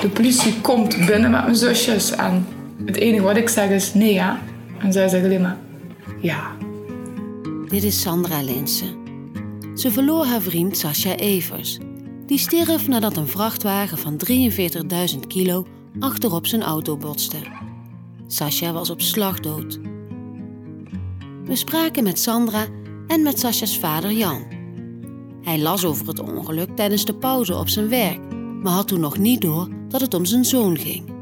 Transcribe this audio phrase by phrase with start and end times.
[0.00, 2.46] De politie komt binnen met mijn zusjes en
[2.84, 4.40] het enige wat ik zeg is nee ja.
[4.78, 5.58] En zij zeggen alleen maar
[6.20, 6.56] ja.
[7.68, 9.00] Dit is Sandra Linsen.
[9.74, 11.78] Ze verloor haar vriend Sascha Evers.
[12.26, 15.66] Die stierf nadat een vrachtwagen van 43.000 kilo
[15.98, 17.36] achterop zijn auto botste.
[18.26, 19.80] Sascha was op slag dood.
[21.44, 22.66] We spraken met Sandra
[23.06, 24.44] en met Sascha's vader Jan.
[25.42, 28.20] Hij las over het ongeluk tijdens de pauze op zijn werk,
[28.62, 31.12] maar had toen nog niet door dat het om zijn zoon ging.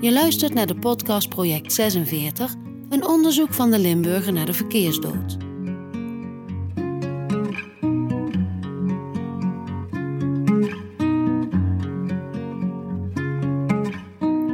[0.00, 2.54] Je luistert naar de podcast Project 46,
[2.88, 5.36] een onderzoek van de Limburger naar de verkeersdood.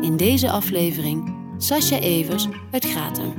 [0.01, 3.33] In deze aflevering Sascha Evers uit Gratum.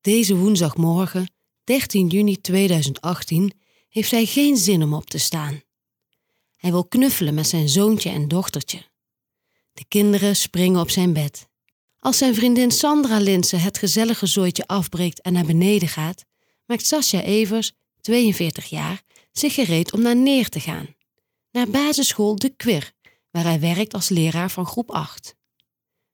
[0.00, 1.26] Deze woensdagmorgen,
[1.64, 3.52] 13 juni 2018,
[3.88, 5.62] heeft hij geen zin om op te staan.
[6.56, 8.90] Hij wil knuffelen met zijn zoontje en dochtertje.
[9.72, 11.48] De kinderen springen op zijn bed.
[11.98, 16.24] Als zijn vriendin Sandra Linsen het gezellige zooitje afbreekt en naar beneden gaat,
[16.66, 20.94] maakt Sascha Evers, 42 jaar, zich gereed om naar neer te gaan.
[21.50, 22.92] Naar basisschool De Quir,
[23.30, 25.36] waar hij werkt als leraar van groep 8.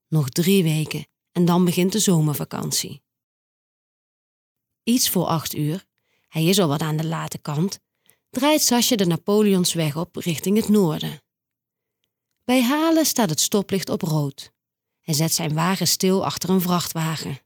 [0.08, 3.02] Nog drie weken en dan begint de zomervakantie.
[4.88, 5.84] Iets voor acht uur,
[6.28, 7.80] hij is al wat aan de late kant,
[8.30, 11.22] draait Sasje de Napoleonsweg op richting het noorden.
[12.44, 14.52] Bij Halen staat het stoplicht op rood.
[15.00, 17.38] Hij zet zijn wagen stil achter een vrachtwagen.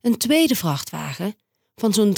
[0.00, 1.34] Een tweede vrachtwagen,
[1.74, 2.16] van zo'n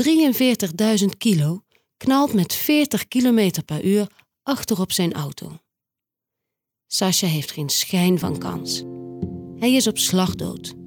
[1.01, 1.65] 43.000 kilo,
[1.97, 4.11] knalt met 40 km per uur
[4.43, 5.59] achterop zijn auto.
[6.87, 8.83] Sascha heeft geen schijn van kans.
[9.59, 10.78] Hij is op slag dood.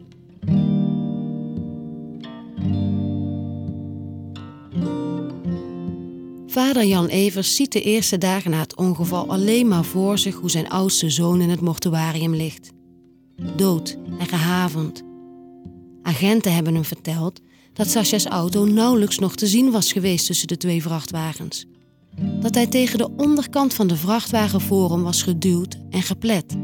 [6.51, 10.49] Vader Jan Evers ziet de eerste dagen na het ongeval alleen maar voor zich hoe
[10.49, 12.71] zijn oudste zoon in het mortuarium ligt.
[13.55, 15.03] Dood en gehavend.
[16.01, 17.41] Agenten hebben hem verteld
[17.73, 21.65] dat Sascha's auto nauwelijks nog te zien was geweest tussen de twee vrachtwagens.
[22.39, 26.55] Dat hij tegen de onderkant van de vrachtwagen voor hem was geduwd en geplet.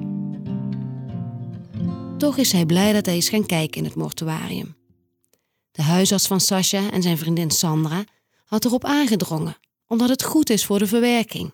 [2.18, 4.76] Toch is hij blij dat hij is gaan kijken in het mortuarium.
[5.72, 8.04] De huisarts van Sascha en zijn vriendin Sandra
[8.46, 9.58] had erop aangedrongen
[9.88, 11.54] omdat het goed is voor de verwerking.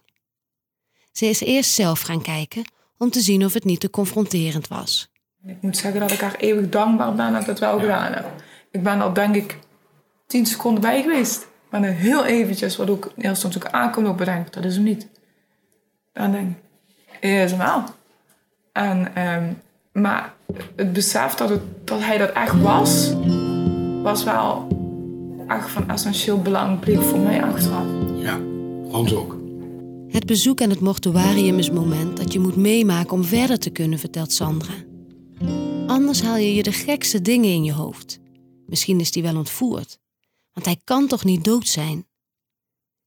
[1.12, 2.64] Ze is eerst zelf gaan kijken
[2.98, 5.12] om te zien of het niet te confronterend was.
[5.46, 8.26] Ik moet zeggen dat ik haar eeuwig dankbaar ben dat ik het wel gedaan heb.
[8.72, 9.60] Ik ben er denk ik
[10.28, 11.42] tien seconden bij geweest.
[11.42, 14.76] Ik ben er heel eventjes, wat ook heel soms ook aankomt, ook bedenk, dat is
[14.76, 15.08] hem niet.
[16.14, 17.84] Dan denk ik, is hem wel.
[18.72, 19.62] En, um,
[19.92, 20.34] maar
[20.76, 23.14] het besef dat, het, dat hij dat echt was,
[24.02, 24.68] was wel
[25.48, 28.03] echt van essentieel belang, bleek voor mij achteraf.
[28.24, 28.40] Ja,
[28.92, 29.38] ons ook.
[30.08, 34.00] Het bezoek aan het mortuarium is moment dat je moet meemaken om verder te kunnen,
[34.00, 34.74] vertelt Sandra.
[35.88, 38.20] Anders haal je je de gekste dingen in je hoofd.
[38.66, 40.00] Misschien is hij wel ontvoerd.
[40.54, 42.08] Want hij kan toch niet dood zijn?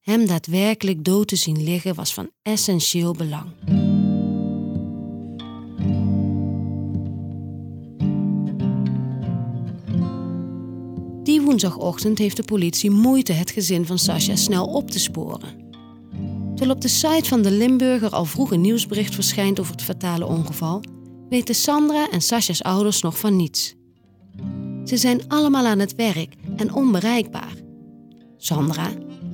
[0.01, 3.47] Hem daadwerkelijk dood te zien liggen was van essentieel belang.
[11.47, 15.65] Woensdagochtend heeft de politie moeite het gezin van Sascha snel op te sporen.
[16.49, 20.27] Terwijl op de site van de Limburger al vroeg een nieuwsbericht verschijnt over het fatale
[20.27, 20.83] ongeval,
[21.29, 23.75] weten Sandra en Sascha's ouders nog van niets.
[24.85, 27.55] Ze zijn allemaal aan het werk en onbereikbaar.
[28.37, 28.91] Sandra,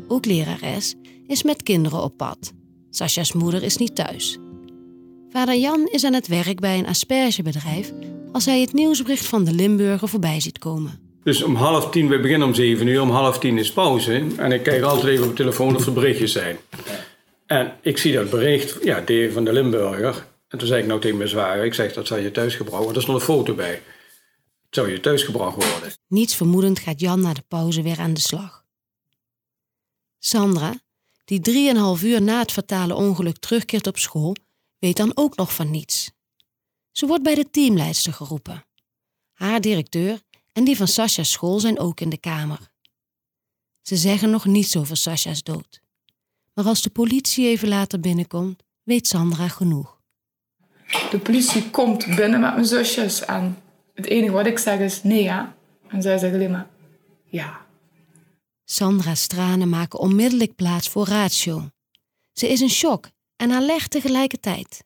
[0.09, 0.94] ook lerares,
[1.27, 2.53] is met kinderen op pad.
[2.91, 4.39] Sascha's moeder is niet thuis.
[5.29, 7.93] Vader Jan is aan het werk bij een aspergebedrijf
[8.33, 11.12] als hij het nieuwsbericht van de Limburger voorbij ziet komen.
[11.22, 14.27] Dus om half tien, we beginnen om zeven uur, om half tien is pauze.
[14.37, 16.56] En ik kijk altijd even op de telefoon of er berichtjes zijn.
[17.47, 20.27] En ik zie dat bericht, ja, de van de Limburger.
[20.49, 22.97] En toen zei ik nou tegen mijn zwager, ik zeg dat zou je thuisgebracht worden.
[22.97, 23.82] Er stond een foto bij.
[24.65, 25.93] Het zou je thuisgebracht worden.
[26.09, 28.65] Niets vermoedend gaat Jan na de pauze weer aan de slag.
[30.19, 30.81] Sandra,
[31.25, 34.37] die drieënhalf uur na het fatale ongeluk terugkeert op school,
[34.79, 36.11] weet dan ook nog van niets.
[36.91, 38.64] Ze wordt bij de teamleidster geroepen.
[39.32, 40.20] Haar directeur
[40.52, 42.70] en die van Sascha's school zijn ook in de kamer.
[43.82, 45.82] Ze zeggen nog niets over Sascha's dood.
[46.54, 50.00] Maar als de politie even later binnenkomt, weet Sandra genoeg.
[51.10, 53.62] De politie komt binnen met mijn zusjes en
[53.94, 55.56] het enige wat ik zeg is nee ja.
[55.88, 56.69] En zij zeggen alleen maar
[57.25, 57.66] ja.
[58.64, 61.70] Sandra's tranen maken onmiddellijk plaats voor ratio.
[62.32, 64.84] Ze is in shock en alert tegelijkertijd.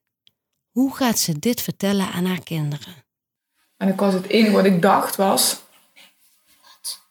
[0.70, 3.05] Hoe gaat ze dit vertellen aan haar kinderen?
[3.76, 5.64] En ik was het enige wat ik dacht was...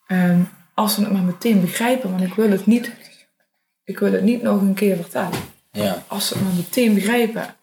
[0.07, 2.91] Um, als ze het maar meteen begrijpen, want ik wil het niet
[3.85, 5.39] ik wil het niet nog een keer vertellen.
[5.71, 6.03] Ja.
[6.07, 7.55] Als ze het maar meteen begrijpen.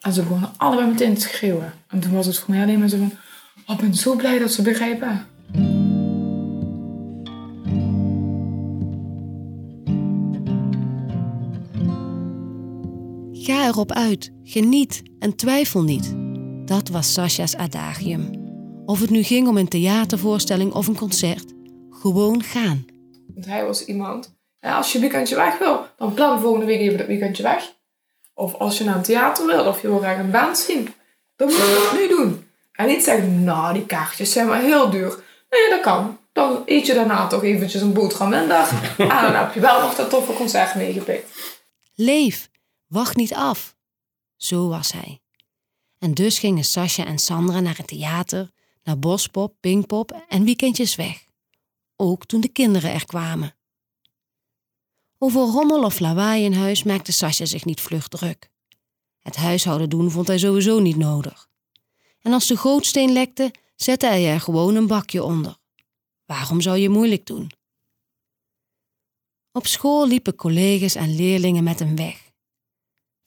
[0.00, 1.72] En ze begonnen allebei meteen te schreeuwen.
[1.88, 3.12] En toen was het voor mij alleen maar zo van...
[3.66, 5.26] Oh, ik ben zo blij dat ze begrijpen.
[13.32, 16.14] Ga erop uit, geniet en twijfel niet.
[16.70, 18.30] Dat was Sascha's adagium.
[18.86, 21.52] Of het nu ging om een theatervoorstelling of een concert,
[21.90, 22.86] gewoon gaan.
[23.34, 24.36] Want hij was iemand...
[24.60, 27.74] Ja, als je een weekendje weg wil, dan plan volgende week even dat weekendje weg.
[28.34, 30.94] Of als je naar een theater wil, of je wil graag een band zien.
[31.36, 32.48] Dan moet je dat nu doen.
[32.72, 35.22] En niet zeggen, nou, die kaartjes zijn maar heel duur.
[35.50, 36.18] Nee, dat kan.
[36.32, 38.68] Dan eet je daarna toch eventjes een boterham minder.
[38.98, 41.30] en dan heb je wel nog dat toffe concert meegepikt.
[41.94, 42.50] Leef,
[42.86, 43.76] wacht niet af.
[44.36, 45.20] Zo was hij.
[46.00, 48.50] En dus gingen Sascha en Sandra naar het theater,
[48.82, 51.24] naar bospop, pinkpop en weekendjes weg.
[51.96, 53.54] Ook toen de kinderen er kwamen.
[55.18, 58.50] Over rommel of lawaai in huis maakte Sascha zich niet vlug druk.
[59.18, 61.48] Het huishouden doen vond hij sowieso niet nodig.
[62.20, 65.56] En als de gootsteen lekte, zette hij er gewoon een bakje onder.
[66.24, 67.50] Waarom zou je moeilijk doen?
[69.52, 72.29] Op school liepen collega's en leerlingen met hem weg.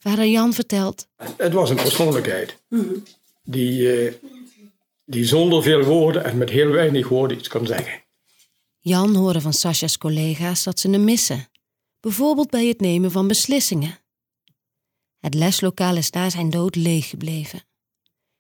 [0.04, 1.08] Vader Jan vertelt
[1.38, 2.58] Het was een persoonlijkheid
[3.44, 4.14] die, eh,
[5.06, 8.04] die zonder veel woorden en met heel weinig woorden iets kon zeggen.
[8.80, 11.50] Jan hoorde van Sascha's collega's dat ze hem missen,
[12.00, 14.00] bijvoorbeeld bij het nemen van beslissingen.
[15.20, 17.64] Het leslokaal is na zijn dood leeg gebleven.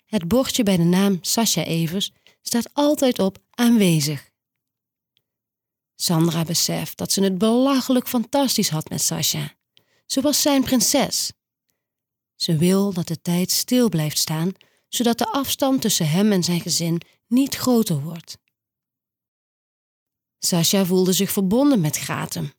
[0.05, 2.11] Het bordje bij de naam Sascha Evers
[2.41, 4.29] staat altijd op aanwezig.
[5.95, 9.55] Sandra beseft dat ze het belachelijk fantastisch had met Sascha.
[10.05, 11.31] Ze was zijn prinses.
[12.35, 14.51] Ze wil dat de tijd stil blijft staan,
[14.87, 18.37] zodat de afstand tussen hem en zijn gezin niet groter wordt.
[20.39, 22.53] Sascha voelde zich verbonden met Gratum.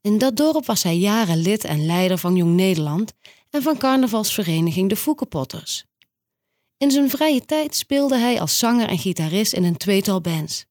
[0.00, 3.12] In dat dorp was hij jaren lid en leider van Jong Nederland
[3.50, 5.84] en van carnavalsvereniging de Foekenpotters.
[6.76, 10.64] In zijn vrije tijd speelde hij als zanger en gitarist in een tweetal bands.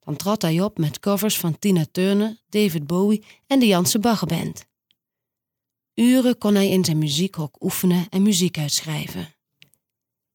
[0.00, 4.66] Dan trad hij op met covers van Tina Turner, David Bowie en de Janse Baggerband.
[5.98, 9.34] Uren kon hij in zijn muziekhok oefenen en muziek uitschrijven.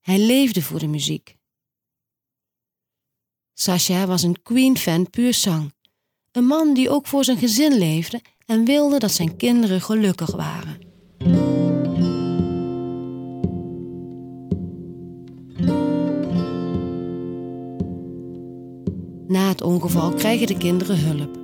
[0.01, 1.35] Hij leefde voor de muziek.
[3.53, 5.73] Sascha was een Queen-fan puur zang.
[6.31, 10.79] Een man die ook voor zijn gezin leefde en wilde dat zijn kinderen gelukkig waren.
[19.27, 21.42] Na het ongeval krijgen de kinderen hulp.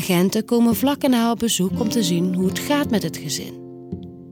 [0.00, 3.54] Agenten komen vlak erna op bezoek om te zien hoe het gaat met het gezin.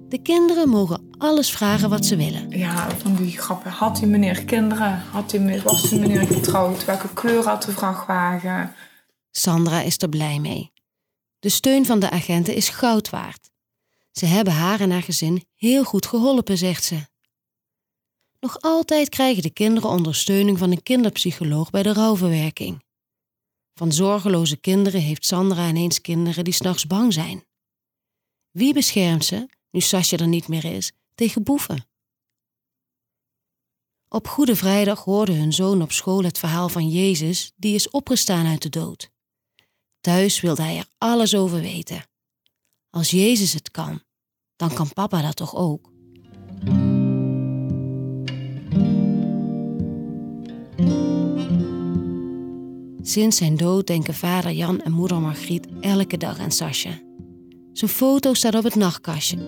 [0.09, 2.51] De kinderen mogen alles vragen wat ze willen.
[2.51, 3.71] Ja, van die grappen.
[3.71, 5.03] Had die meneer kinderen?
[5.11, 6.85] Had die, was die meneer getrouwd?
[6.85, 8.75] Welke kleur had de vrachtwagen?
[9.31, 10.73] Sandra is er blij mee.
[11.39, 13.51] De steun van de agenten is goud waard.
[14.13, 16.99] Ze hebben haar en haar gezin heel goed geholpen, zegt ze.
[18.41, 22.87] Nog altijd krijgen de kinderen ondersteuning van een kinderpsycholoog bij de rouwverwerking.
[23.79, 27.45] Van zorgeloze kinderen heeft Sandra ineens kinderen die s'nachts bang zijn.
[28.51, 31.89] Wie beschermt ze, nu Sasje er niet meer is, tegen boeven?
[34.09, 38.47] Op Goede Vrijdag hoorde hun zoon op school het verhaal van Jezus die is opgestaan
[38.47, 39.11] uit de dood.
[40.01, 42.05] Thuis wilde hij er alles over weten.
[42.91, 44.03] Als Jezus het kan,
[44.57, 45.93] dan kan papa dat toch ook?
[53.09, 57.01] Sinds zijn dood denken vader Jan en moeder Margriet elke dag aan Sascha.
[57.73, 59.39] Zijn foto staat op het nachtkastje.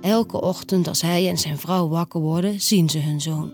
[0.00, 3.52] Elke ochtend als hij en zijn vrouw wakker worden, zien ze hun zoon.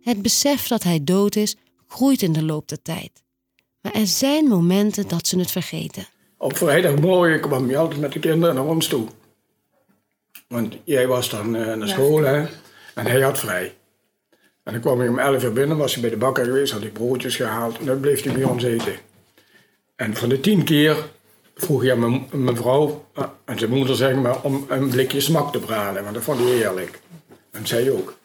[0.00, 3.22] Het besef dat hij dood is, groeit in de loop der tijd.
[3.80, 6.06] Maar er zijn momenten dat ze het vergeten.
[6.38, 9.06] Op vrijdagmorgen kwam je altijd met de kinderen naar ons toe.
[10.48, 12.46] Want jij was dan eh, naar school hè,
[12.94, 13.74] en hij had vrij.
[14.66, 16.80] En dan kwam hij om 11 uur binnen, was hij bij de bakker geweest, had
[16.80, 18.96] hij broodjes gehaald en dan bleef hij bij ons eten.
[19.96, 21.08] En van de tien keer
[21.54, 25.52] vroeg hij aan mijn, vrouw eh, en zijn moeder zeg maar, om een blikje smak
[25.52, 27.00] te braden, want dat vond hij heerlijk.
[27.50, 28.18] En zij ook.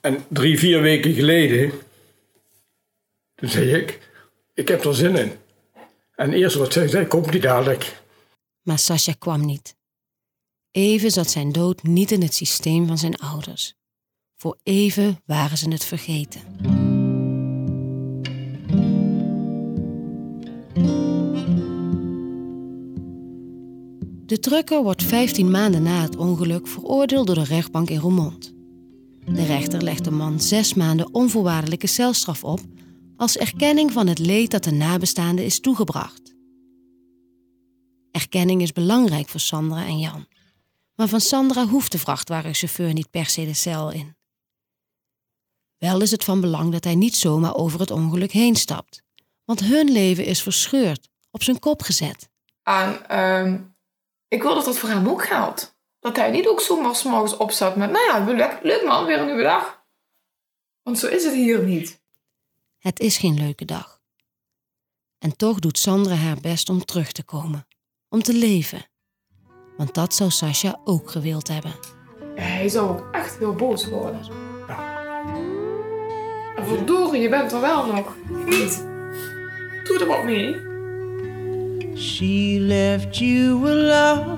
[0.00, 1.72] En drie, vier weken geleden,
[3.34, 4.10] toen zei ik,
[4.54, 5.32] ik heb er zin in.
[6.14, 8.02] En eerst wat zij zei, komt niet dadelijk.
[8.62, 9.76] Maar Sascha kwam niet.
[10.70, 13.76] Even zat zijn dood niet in het systeem van zijn ouders.
[14.36, 16.40] Voor even waren ze het vergeten.
[24.26, 28.54] De drukker wordt 15 maanden na het ongeluk veroordeeld door de rechtbank in Roermond.
[29.24, 32.60] De rechter legt de man zes maanden onvoorwaardelijke celstraf op
[33.16, 36.34] als erkenning van het leed dat de nabestaanden is toegebracht.
[38.10, 40.26] Erkenning is belangrijk voor Sandra en Jan.
[40.96, 44.15] Maar van Sandra hoeft de vrachtwagenchauffeur niet per se de cel in.
[45.78, 49.02] Wel is het van belang dat hij niet zomaar over het ongeluk heen stapt.
[49.44, 52.28] Want hun leven is verscheurd, op zijn kop gezet.
[52.62, 53.58] En ehm,
[54.28, 55.76] ik wil dat dat voor hem ook geldt.
[56.00, 59.18] Dat hij niet ook zomaar 's morgens opstaat met, nou ja, leuk, leuk man, weer
[59.18, 59.84] een nieuwe dag.
[60.82, 62.00] Want zo is het hier niet.
[62.78, 64.00] Het is geen leuke dag.
[65.18, 67.66] En toch doet Sandra haar best om terug te komen.
[68.08, 68.86] Om te leven.
[69.76, 71.74] Want dat zou Sascha ook gewild hebben.
[72.34, 74.45] Hij zou ook echt heel boos worden.
[76.66, 78.16] Verdorie, je bent er wel nog.
[78.46, 78.84] Niet.
[79.84, 80.56] Doe er wat mee.
[81.96, 84.36] She left you alone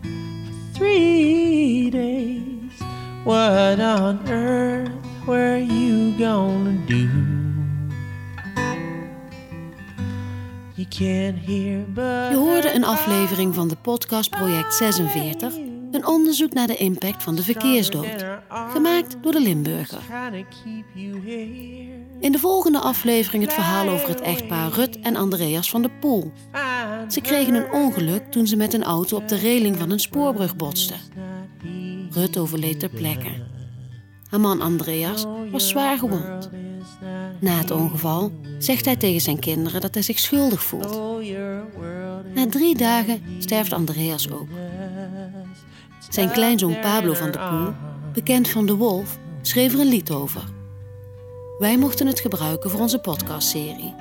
[0.00, 2.80] for three days.
[3.24, 4.90] What on earth
[5.26, 7.08] were you gonna do?
[10.74, 15.54] You can't hear but Je hoorde een aflevering van de podcast Project 46,
[16.06, 20.00] onderzoek naar de impact van de verkeersdood, gemaakt door de Limburger.
[22.20, 26.32] In de volgende aflevering het verhaal over het echtpaar Rut en Andreas van de Poel.
[27.08, 30.56] Ze kregen een ongeluk toen ze met een auto op de reling van een spoorbrug
[30.56, 30.96] botsten.
[32.10, 33.44] Rut overleed ter plekke.
[34.30, 36.50] Haar man Andreas was zwaar gewond.
[37.40, 41.00] Na het ongeval zegt hij tegen zijn kinderen dat hij zich schuldig voelt.
[42.34, 44.48] Na drie dagen sterft Andreas ook.
[46.08, 47.74] Zijn kleinzoon Pablo van de Poel,
[48.12, 50.42] bekend van De Wolf, schreef er een lied over.
[51.58, 53.94] Wij mochten het gebruiken voor onze podcastserie.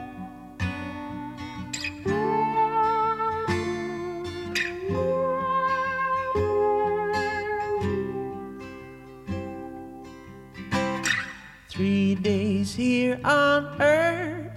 [11.68, 14.52] Three days here on earth,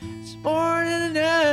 [0.00, 1.43] it's more than enough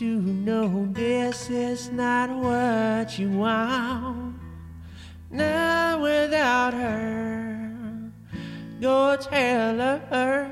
[0.00, 4.34] to know this is not what you want.
[5.30, 8.10] Now without her,
[8.80, 10.50] go tell her,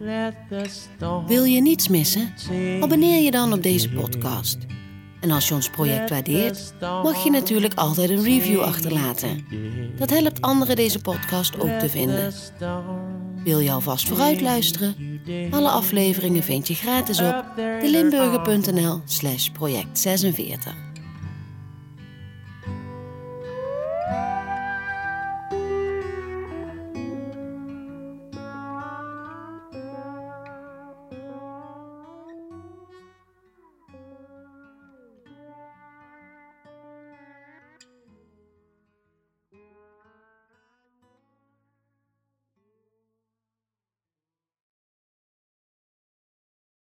[0.00, 2.32] let the storm Wil je niets missen?
[2.80, 4.58] Abonneer je dan op deze podcast.
[5.20, 9.44] En als je ons project waardeert, mag je natuurlijk altijd een review achterlaten.
[9.96, 12.32] Dat helpt anderen deze podcast ook te vinden.
[13.46, 15.20] Wil je alvast vooruit luisteren?
[15.50, 20.85] Alle afleveringen vind je gratis op delimburger.nl slash project 46.